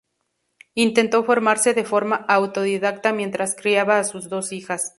Intentó 0.73 1.23
formarse 1.23 1.75
de 1.75 1.85
forma 1.85 2.15
autodidacta 2.27 3.13
mientras 3.13 3.55
criaba 3.55 3.99
a 3.99 4.03
sus 4.03 4.29
dos 4.29 4.51
hijas. 4.51 4.89